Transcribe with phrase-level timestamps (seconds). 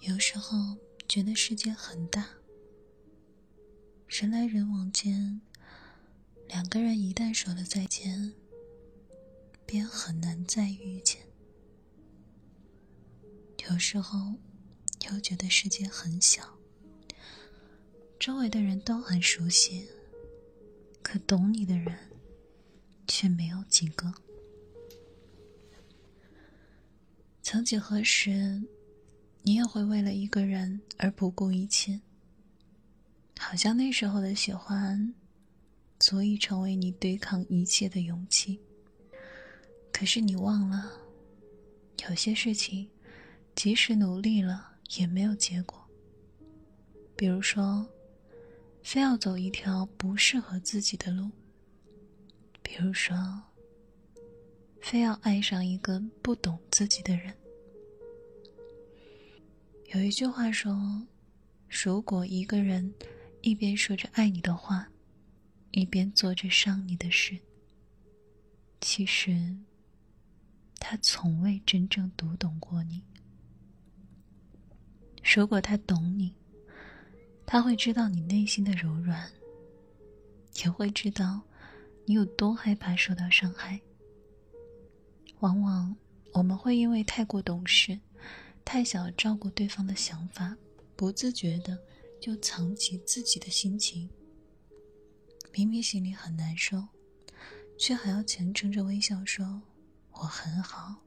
[0.00, 0.76] 有时候
[1.08, 2.28] 觉得世界很大，
[4.06, 5.40] 人来人往间，
[6.46, 8.32] 两个人一旦说了再见，
[9.66, 11.20] 便很难再遇见。
[13.68, 14.34] 有时候
[15.10, 16.58] 又觉得世界很小，
[18.18, 19.88] 周围的人都很熟悉，
[21.02, 21.98] 可懂你的人
[23.06, 24.14] 却没有几个。
[27.42, 28.62] 曾几何时，
[29.48, 31.98] 你也会为了一个人而不顾一切。
[33.38, 35.14] 好像那时候的喜欢，
[35.98, 38.60] 足以成为你对抗一切的勇气。
[39.90, 40.92] 可是你忘了，
[42.06, 42.90] 有些事情，
[43.54, 45.82] 即使努力了也没有结果。
[47.16, 47.88] 比如说，
[48.82, 51.30] 非要走一条不适合自己的路；
[52.62, 53.16] 比如说，
[54.82, 57.34] 非要爱上一个不懂自己的人。
[59.94, 61.02] 有一句话说
[61.66, 62.92] ：“如果一个人
[63.40, 64.86] 一边说着爱你的话，
[65.70, 67.38] 一边做着伤你的事，
[68.82, 69.56] 其实
[70.78, 73.02] 他从未真正读懂过你。
[75.34, 76.34] 如果他懂你，
[77.46, 79.26] 他会知道你内心的柔软，
[80.62, 81.40] 也会知道
[82.04, 83.80] 你有多害怕受到伤害。
[85.40, 85.96] 往往
[86.34, 87.98] 我们会因为太过懂事。”
[88.70, 90.54] 太想照顾对方的想法，
[90.94, 91.82] 不自觉的
[92.20, 94.10] 就藏起自己的心情。
[95.54, 96.86] 明明心里很难受，
[97.78, 99.62] 却还要强撑着微笑说
[100.12, 101.02] “我很好”，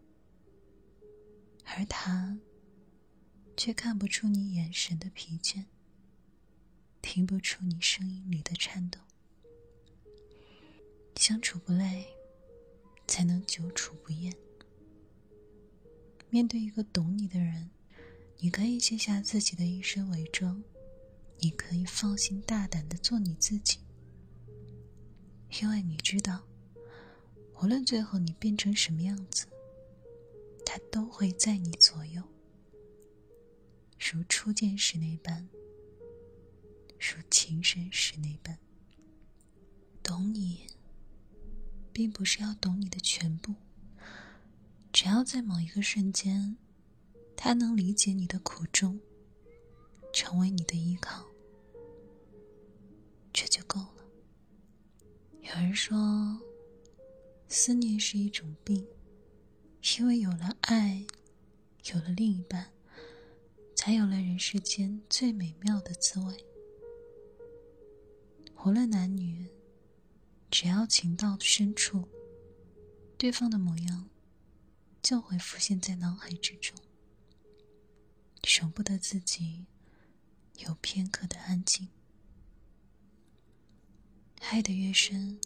[1.63, 2.35] 而他
[3.55, 5.65] 却看不出你眼神的疲倦，
[6.99, 8.99] 听不出你声音里的颤抖。
[11.15, 12.07] 相处不累，
[13.07, 14.35] 才能久处不厌。
[16.31, 17.69] 面对一个懂你的人，
[18.37, 20.63] 你可以卸下自己的一身伪装，
[21.39, 23.79] 你可以放心大胆的做你自己，
[25.61, 26.47] 因为你知道，
[27.61, 29.45] 无论最后你变成什么样子，
[30.65, 32.23] 他都会在你左右，
[33.99, 35.49] 如初见时那般，
[36.97, 38.57] 如情深时那般。
[40.01, 40.61] 懂你，
[41.91, 43.53] 并不是要懂你的全部。
[45.03, 46.55] 只要在某一个瞬间，
[47.35, 48.99] 他能理解你的苦衷，
[50.13, 51.25] 成为你的依靠，
[53.33, 54.05] 这就够了。
[55.41, 56.39] 有人说，
[57.47, 58.85] 思念是一种病，
[59.97, 61.03] 因为有了爱，
[61.91, 62.71] 有了另一半，
[63.75, 66.45] 才有了人世间最美妙的滋味。
[68.63, 69.47] 无论男女，
[70.51, 72.07] 只要情到深处，
[73.17, 74.10] 对方的模样。
[75.01, 76.77] 就会浮现在脑海之中，
[78.43, 79.65] 舍不得自己
[80.59, 81.87] 有片刻的安静。
[84.41, 85.39] 爱得越深，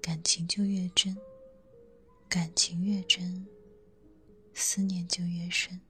[0.00, 1.14] 感情就越真；
[2.28, 3.46] 感情越真，
[4.54, 5.80] 思念就越深。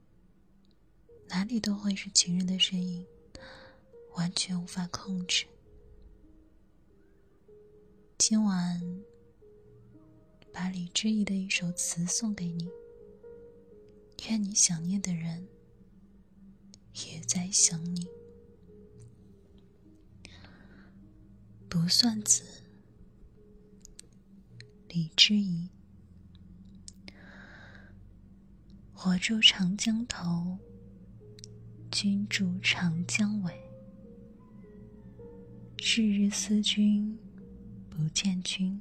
[1.29, 3.05] 哪里都会是情人的身影，
[4.15, 5.45] 完全无法控制。
[8.17, 9.03] 今晚，
[10.51, 12.69] 把李智怡的一首词送给你。
[14.29, 15.47] 愿你想念的人
[16.93, 18.07] 也在想你。
[21.67, 22.43] 不算子，
[24.87, 25.69] 李之仪。
[29.03, 30.59] 我住长江头，
[31.91, 33.51] 君住长江尾。
[35.79, 37.17] 日日思君，
[37.89, 38.79] 不见君，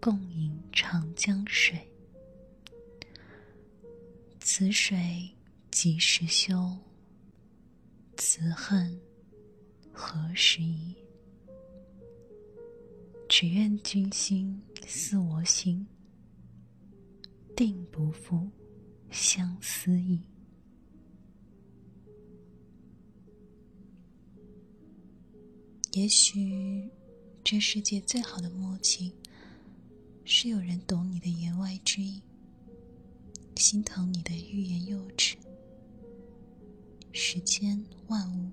[0.00, 1.91] 共饮长江水。
[4.54, 5.30] 此水
[5.70, 6.76] 几时休？
[8.18, 9.00] 此恨
[9.90, 10.94] 何时已？
[13.30, 15.86] 只愿君心似我心，
[17.56, 18.46] 定不负
[19.10, 20.20] 相思意。
[25.92, 26.90] 也许，
[27.42, 29.14] 这世界最好的默契，
[30.26, 32.20] 是有人懂你的言外之意。
[33.62, 35.36] 心疼你的欲言又止。
[37.12, 38.50] 世间万物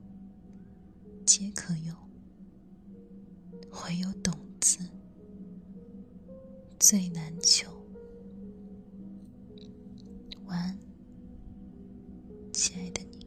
[1.26, 1.96] 皆可有
[3.72, 4.78] 唯有懂字
[6.80, 7.72] 最难求。
[10.46, 10.78] 晚安
[12.54, 13.19] 亲爱的你。